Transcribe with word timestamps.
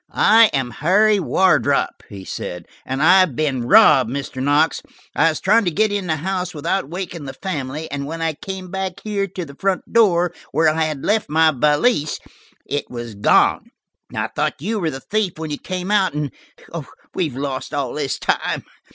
"I 0.09 0.45
am 0.51 0.71
Harry 0.71 1.19
Wardrop," 1.19 2.01
he 2.09 2.25
said, 2.25 2.65
"and 2.87 3.03
I 3.03 3.19
have 3.19 3.35
been 3.35 3.67
robbed, 3.67 4.09
Mr. 4.09 4.41
Knox. 4.41 4.81
I 5.15 5.29
was 5.29 5.39
trying 5.39 5.63
to 5.65 5.69
get 5.69 5.91
in 5.91 6.07
the 6.07 6.15
house 6.15 6.55
without 6.55 6.89
waking 6.89 7.25
the 7.25 7.35
family, 7.35 7.87
and 7.91 8.07
when 8.07 8.19
I 8.19 8.33
came 8.33 8.71
back 8.71 8.93
here 9.03 9.27
to 9.27 9.45
the 9.45 9.53
front 9.53 9.93
door, 9.93 10.33
where 10.51 10.69
I 10.69 10.85
had 10.85 11.05
left 11.05 11.29
my 11.29 11.51
valise, 11.55 12.19
it 12.65 12.89
was 12.89 13.13
gone. 13.13 13.69
I 14.15 14.27
thought 14.35 14.59
you 14.59 14.79
were 14.79 14.89
the 14.89 15.01
thief 15.01 15.33
when 15.37 15.51
you 15.51 15.59
came 15.59 15.91
out, 15.91 16.15
and–we've 16.15 17.37
lost 17.37 17.71
all 17.71 17.93
this 17.93 18.17
time. 18.17 18.63